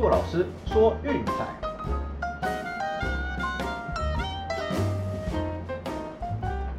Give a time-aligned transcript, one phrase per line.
[0.00, 1.44] 骆老师说运彩，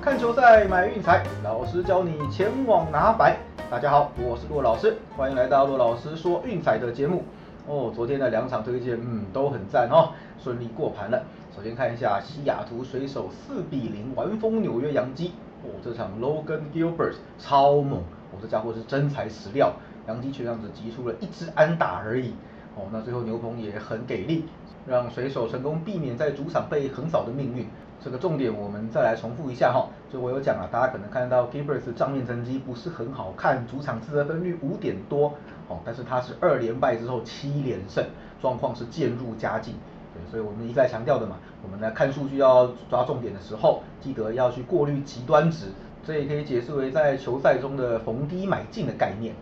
[0.00, 3.36] 看球赛买运彩，老师教你前往拿白。
[3.70, 7.22] 大家好，我是骆老师，欢迎来到骆老师说运彩的节目。
[7.66, 11.22] 哦，昨天的两场推荐，嗯，都很赞哦，顺利过盘了。
[11.54, 15.34] 首先看一下西雅图水手四比零完封纽约洋基。
[15.62, 17.98] 哦，这场 Logan Gilbert 超猛，
[18.30, 19.70] 哦，这家伙是真材实料。
[20.08, 22.32] 洋基全场只击出了一支安打而已。
[22.76, 24.46] 哦，那最后牛棚也很给力，
[24.86, 27.66] 让水手成功避免在主场被横扫的命运。
[28.04, 35.34] 这个重点我们再来重复一下哈，就我有讲啊，大家可能看到 Gilbert 账面成绩不是很好看，主场自得分率五点多，
[35.68, 38.04] 哦，但是他是二连败之后七连胜，
[38.40, 39.74] 状况是渐入佳境。
[40.12, 45.66] 对，所以我们一再强调的嘛，我们来看数据要抓重点的时候，记得要去过滤极端值，
[46.04, 49.32] 这也可以解释为在球赛中的逢低买进的概念。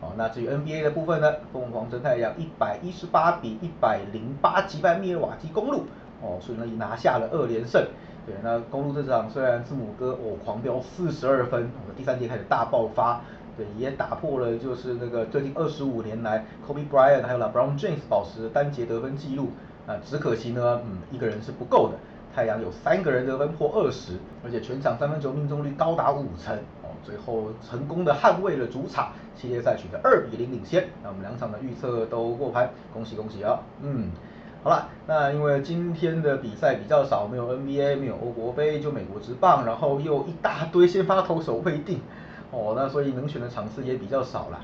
[0.00, 5.84] 哦，那至于 NBA 的部分呢，凤凰真太阳一百一十八比一百零八击败密尔瓦基公路，
[6.22, 7.86] 哦，所以呢拿下了二连胜。
[8.26, 13.20] 对，那公路这场虽然字母哥哦狂飙四十二分，第三节开始大爆发，
[13.56, 19.50] 对，也打破了就是那个最近二十五年来 Kobe Bryant 还有 LeBron James 保持单节得分记录。
[19.86, 21.96] 啊，只可惜呢，嗯，一个人是不够的。
[22.32, 24.12] 太阳有三个人得分破二十，
[24.44, 26.56] 而且全场三分球命中率高达五成，
[27.02, 30.88] 最后成功的捍卫了主场系列赛取得二比零领先。
[31.02, 33.60] 那我们两场的预测都过盘，恭喜恭喜啊！
[33.82, 34.10] 嗯，
[34.62, 42.00] 好了，那因为今天的比赛比较少，没有 NBA，没有欧国杯，就美国职棒，然后又一大堆先发投手未定，
[42.50, 44.60] 哦，那所以能选的场次也比较少了。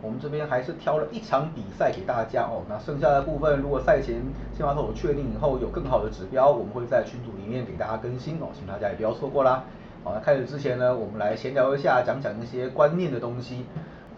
[0.00, 4.20] 我们这边还是挑了一场比赛给大家哦，那剩下的部分如果赛前
[4.52, 9.62] 先发投手确定以后有更好的指标，我们会在群组里面给大家更新哦，请大家也不要错过啦。
[10.04, 13.64] 好，开始之前呢，我们来闲聊一下，讲讲一些观念的东西。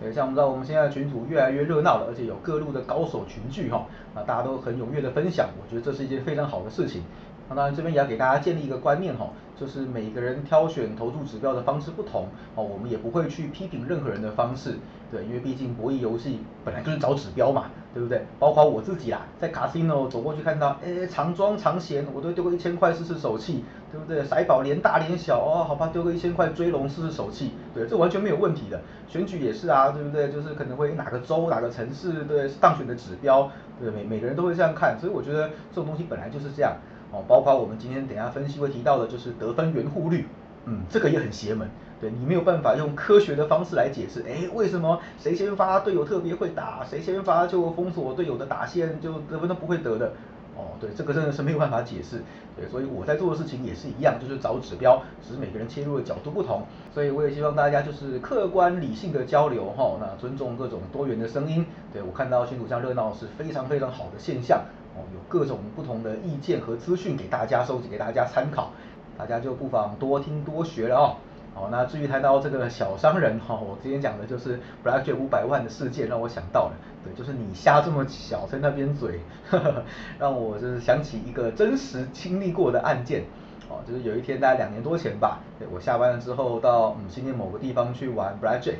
[0.00, 7.02] 对，像我们知道我们现在群组越来越热闹了，而且有各路的高手群聚哈，啊，大家都很踊跃的分享，我觉得这是一件非常好的事情。
[7.48, 14.76] 那当然这边也要给大家建立一个观念哈，就是每个人挑选投注指标的方式不同哦，我们也不会去批评任何人的方式，
[15.10, 18.24] 对，因为毕竟博弈游戏本来就是找指标嘛，对不对？
[18.38, 24.22] 包括我自己啦，在 casino 走过去看到，哎，长庄长闲，我都丢个一千块试试手气，对不对？
[24.24, 28.80] 骰宝连大连小哦，好吧，丢个一千块追龙试试手气，对，这完全没有问题的。
[29.06, 30.30] 选举也是啊，对不对？
[30.30, 36.72] 就是可能会哪个州哪个城市对当选的指标，对，每每个人都会这样看，所以我觉得这种东西本来就是这样。
[37.14, 40.26] 哦，包括我们今天等下分析会提到的，就是得分圆护率，
[40.64, 41.68] 嗯，这个也很邪门，
[42.00, 50.12] 对你没有办法用科学的方式来解释，哎，为什么谁先发队友特别会打，谁先发就封锁队友的打线，就得分都不会得的，
[50.56, 52.20] 哦，对，这个真的是没有办法解释，
[52.56, 64.64] 对，所以我在做的事情也是一样，就是找指标，只是每个人切入的角度不同，所以我也希望大家就是客观理性的交流哈，那尊重各种多元的声音，对我看到群组上热闹是非常非常好的现象。
[64.96, 68.70] 哦，有各种不同的意见和资讯给大家收集，给大家参考，
[69.18, 71.16] 大家就不妨多听多学了哦。
[71.54, 76.72] 好，那至于谈到这个小商人哈，我之前讲的就是 Blackjack 五百万的事件，让我想到了，
[77.04, 79.20] 对，就是你瞎这么小在那边嘴，
[80.18, 83.22] 让我就是想起一个真实经历过的案件。
[83.68, 88.76] 哦，就是有一天大概两年多前吧，对我下班了之后到嗯今天某个地方去玩 Blackjack，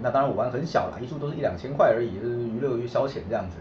[0.00, 3.56] 那当然我玩很小啦，一注都是一两千块而已，就是娱乐与消遣这样子。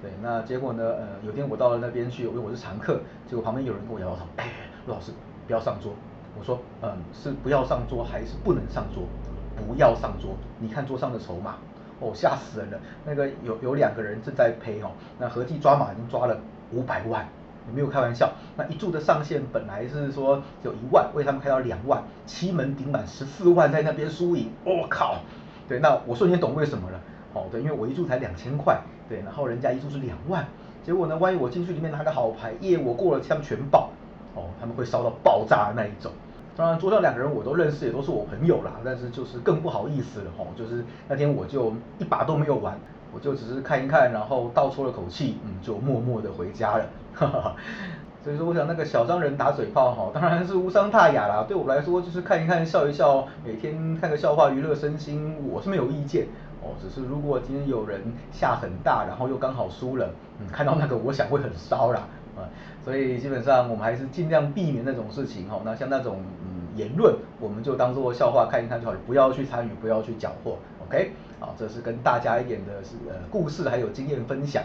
[0.00, 0.84] 对，那结果呢？
[0.84, 4.48] 呃，有天我到了那边去，因为我是常客，结果旁边有人跟我摇摇头，哎，
[4.86, 5.10] 陆老师
[5.46, 5.92] 不要上桌。
[6.38, 9.02] 我说，嗯，是不要上桌还是不能上桌？
[9.56, 10.36] 不要上桌。
[10.60, 11.56] 你看桌上的筹码，
[11.98, 12.78] 哦，吓死人了。
[13.04, 16.38] 那个有有两个人正在赔哦，那合计抓马已经抓了
[16.70, 17.26] 五百万，
[17.74, 18.30] 没有开玩笑。
[18.56, 25.16] 那一注的上限本来是说有一万，为他们开到两万，七门顶满十四万在那边输赢，我靠！
[25.66, 27.00] 对，那我瞬间懂为什么了。
[27.34, 30.46] 哦，对，因为我一注才两千块，对，然后人家一注是两万，
[30.84, 33.90] 结果呢，万一我进去里面拿个好牌，耶，我过了，他们全爆，
[34.34, 36.12] 哦，他们会烧到爆炸的那一种。
[36.56, 42.76] 当然桌上两个人我都认识，也都是我朋友啦，但是就是更不好意思了，吼，就是那天我就一把都没有玩，
[43.14, 46.84] 我就只是看一看，然后倒抽了口气，嗯，就默默的回家了，
[48.24, 56.26] 所以说，我想那个小商人打嘴炮，哈，当然是无伤大雅啦，对我来说就是看一看，笑一笑，每天看个笑话娱乐身心，我是没有意见。
[56.62, 58.00] 哦，只是如果今天有人
[58.32, 60.10] 下很大，然后又刚好输了，
[60.40, 62.02] 嗯，看到那个我想会很烧啦，
[62.36, 62.48] 啊，
[62.84, 65.60] 所以基本上我们还是尽量避免那种事情哈。
[65.64, 70.56] 那像那种嗯言论，我们就当做笑话看一看就好，不要去参与，不要去搅和
[70.86, 71.12] ，OK？
[71.38, 74.62] 好，这是跟大家一点的是呃故事还有经验分享。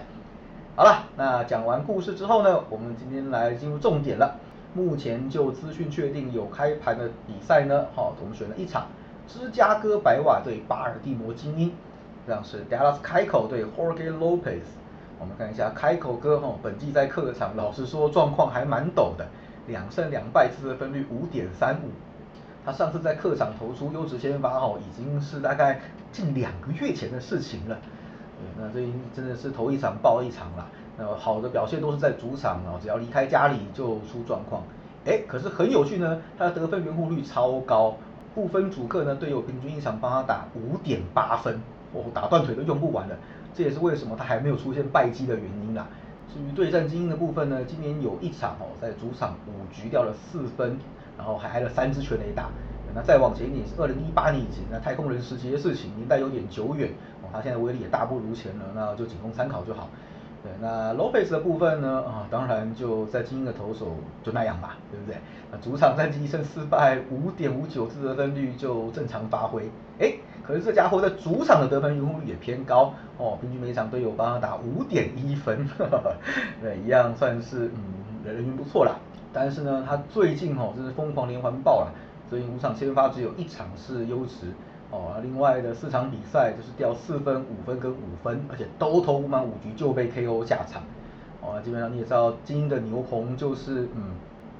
[0.75, 4.39] 好了，那讲完故事之后呢，我们今天来进入重点了。
[4.73, 8.87] 目前就资讯确定有开盘的比赛呢，好，我们选了一场。
[9.27, 11.71] 芝加哥白袜对巴尔的摩精英，
[12.27, 14.63] 这样是 Dallas 开口对 Jorge Lopez，
[15.19, 19.25] 我们看一下开口哥哈，本季在客场老实说状况还蛮陡的，
[19.67, 21.89] 两胜两败，自得分率五点三五。
[22.65, 25.81] 他上次在客场投出优质先发哈，已经是大概
[26.11, 27.77] 近两个月前的事情了。
[28.57, 28.85] 那这
[29.15, 30.67] 真的是头一场爆一场了。
[30.97, 34.63] 那好的表现都是在主场哦，只要离开家里就出状况。
[35.05, 37.97] 哎，可是很有趣呢，他的得分圆弧率超高，
[38.33, 41.61] 不分主客呢，队友平均一场帮他打五点八分，
[41.93, 43.15] 哦，打断腿都用不完了。
[43.53, 45.87] 这也是为什么他还没有出现败绩的原因啦。
[46.33, 50.77] 至于对战精英的部分呢，今年有一场哦，在主场五局掉了四分，
[51.17, 52.49] 然后还挨了三支全垒打。
[52.95, 56.89] 那再往前一点是二零一八年以前，那太空人时期的事情，年代有点久远
[57.23, 59.89] 哦，他现在威力也大不如前了，那就仅供参考就好。
[60.43, 62.03] 对，那 Lopez 的部分呢？
[62.05, 65.15] 啊，当然就在精英的投手就那样吧，对不对？
[65.49, 69.71] 那主场战绩一胜四败，五点五九次得分率就正常发挥。
[69.99, 70.11] 哎，
[70.45, 75.65] 可是这家伙在主场的得分率也偏高哦，平均每场都有帮他打五点一分，
[76.61, 77.81] 对，一样算是嗯
[78.25, 78.95] 人缘不错啦。
[79.31, 81.93] 但是呢，他最近哦真是疯狂连环爆了，
[82.29, 84.47] 所以五场先发只有一场是优质。
[84.93, 90.83] 哦，另外的四场比赛就是掉四分、五分跟五分，而且都投不满五局就被 KO 下场。
[91.41, 94.13] 哦，基本上你也知道，精英的牛棚就是嗯，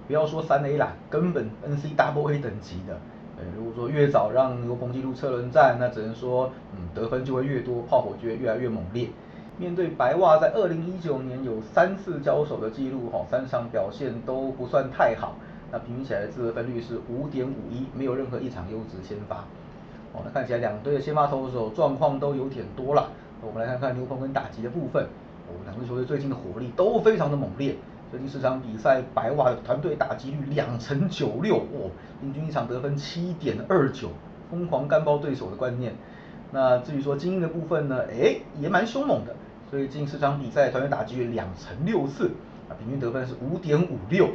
[0.07, 2.97] 不要说三 A 啦，根本 NC Double A 等级的。
[3.37, 9.09] 呃，如果说越早让牛棚进入车轮战，那只能说嗯得分就会越多，炮火就会越来越猛烈。
[9.59, 15.35] 面对白袜，在二零一九年有三次交手的记录，哈，三场表现都不算太好。
[15.71, 19.45] 那平均起来的自得分率是五点五一，没有任何一场优质先发。
[20.13, 23.09] 哦，那看起来两队的先发投手状况都有点多了。
[23.41, 25.03] 我们来看看牛棚跟打击的部分。
[25.47, 27.75] 哦，两支球队最近的火力都非常的猛烈。
[28.09, 31.89] 最近四场比赛，白袜的团队打击率两成九六，哦，
[32.21, 34.09] 平均一场得分七点二九，
[34.51, 35.93] 疯狂干爆对手的观念。
[36.51, 39.35] 那至于说精英的部分呢，哎，也蛮凶猛的。
[39.71, 42.27] 最近四场比赛团队打击率两成六四，
[42.69, 44.27] 啊，平均得分是五点五六。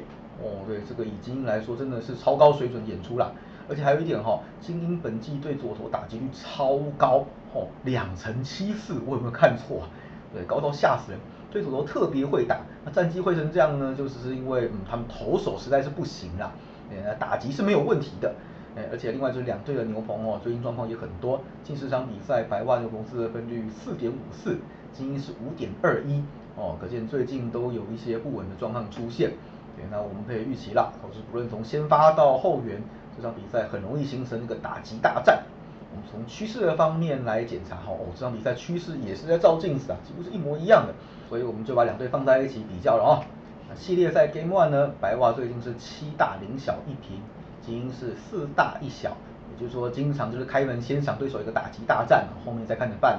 [0.43, 3.33] 哦，对，这个以精英来说，真的是超高水准演出了。
[3.69, 9.88] 而且还有一点哈，精英本季对左投打击率超高，哦，两成七四，我有没有看错啊？
[10.32, 11.20] 对，高到吓死人，
[11.50, 16.53] 对左投特别会打，那战绩会成这样呢，就是因为嗯他们投手实在是不行啦，
[16.91, 18.35] 呃打击是没有问题的，
[18.76, 24.56] 哎，而且另外就是两队的牛棚哦，最近状况也很多，近十场比赛白袜牛棚自得分率四点五四，
[24.93, 26.23] 精英是五点二一，
[26.56, 29.32] 哦，可见最近都有一些不稳的状况出现，
[29.76, 32.82] 对，那我们可以预期啦，投是不论从先发到后援。
[33.19, 35.43] 这场比赛很容易形成一个打击大战。
[35.91, 40.94] 我们从趋势的方面来检查，哈，哦，这场比赛趋势也是在照镜子啊，几乎是一模一样的。
[41.29, 43.75] 所以我们就把两队放在一起比较了啊。
[43.75, 47.20] 系列赛 Game One 呢，白袜最近是七大零小一平，
[47.61, 49.17] 精英是四大一小，
[49.53, 53.19] 也就是说经常就是开门先赏对手一个打击大战，后面再看着办。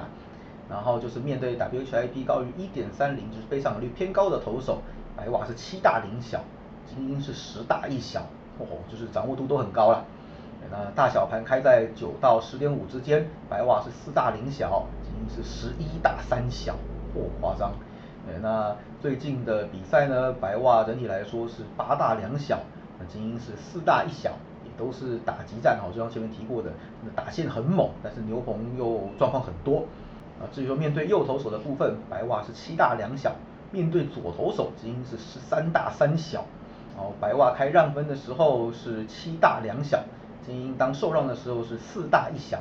[0.68, 4.80] 然后就是面对 WHIP 高于一点三零，就是非常率偏高的投手，
[5.16, 6.44] 白袜是七大零小，
[6.86, 8.24] 精英是十大一小。
[8.64, 10.04] 哦，就是掌握度都很高了。
[10.70, 16.74] 那大小盘开在九到十点五之间，白袜是四大零小，精英是十一大三小，
[17.14, 17.72] 哦，夸张。
[18.40, 22.60] 那最近的比赛呢，白袜整体来说是八大两小，
[23.00, 24.30] 那精英是四大一小，
[24.64, 26.70] 也都是打击战，哦，就像前面提过的，
[27.16, 29.86] 打线很猛，但是牛棚又状况很多。
[30.40, 33.32] 啊，至于说面对右投手的部分，白袜是七大两小，
[33.72, 36.44] 面对左投手，精英是十三大三小。
[37.00, 40.04] 哦，白袜开让分的时候是七大两小，
[40.44, 42.58] 精英当受让的时候是四大一小，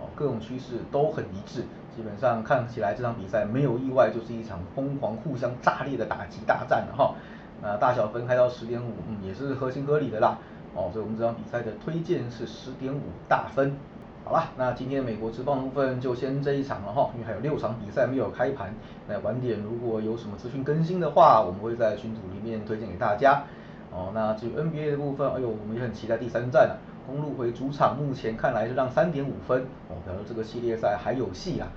[0.00, 1.60] 哦，各种趋势都很一致，
[1.94, 7.14] 基本上看起来这场比赛没有意外就是一场疯狂互相炸裂的打击大战了哈。
[7.60, 10.38] 那大小分开到十点五，嗯，也是合情合理的啦。
[10.74, 13.76] 哦，所以我们这场比赛的推荐是十点五大分。
[14.24, 18.74] 好了，那今天美国职棒部分就先这一场了哈，因为还有六场比赛没有开盘。
[19.06, 23.44] 那晚点如果有什么资讯更新的话，我们会在群组里面推荐给大家。
[23.92, 26.74] 哦，那至于 NBA 的部分，哎呦，我们也很期待第三战啊。
[27.06, 31.68] 公路回主场，目前看来是让三点五分，哦，表示这个系列赛还有戏啊。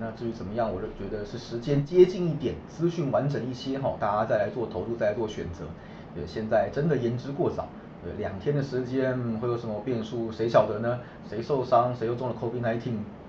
[0.00, 5.64] 那至于怎么样，我就觉得是时间接近一点，资讯完整一些哈，大家再来做投入，再来做选择。
[6.14, 7.68] 对，现在真的言之过早。
[8.02, 11.00] 对，两天的时间会有什么变数，谁晓得呢？
[11.28, 12.80] 谁受伤，谁又中了 COVID-19？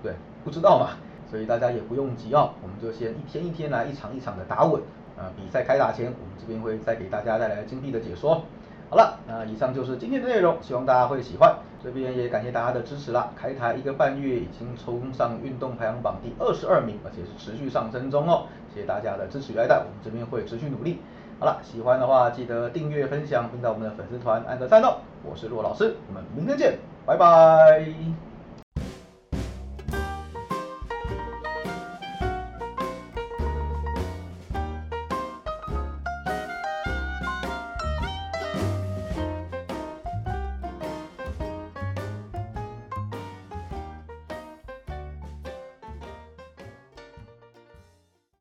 [0.02, 0.96] 对，不知道嘛。
[1.30, 4.80] 所以大家也不用急哦，我们就先一天一天来，一场一场的打稳。
[5.22, 8.42] 啊，比赛开打前，我们这边会再给大家带来精辟的解说。
[8.90, 11.54] 好了，那以上就是今天的内容，希望大家会喜欢。
[11.82, 18.46] 这边也感谢大家的支持啦，开台一个半月已经冲上运动排行榜第二十二名，而且是持续上升中哦。
[18.74, 20.98] 谢谢大家的支持与爱戴，我们这边会持续努力。
[21.38, 24.98] 好了，喜欢的话记得订阅、分享，并到我们的粉丝团按个赞哦。
[25.24, 28.31] 我是骆老师，我们明天见，拜拜。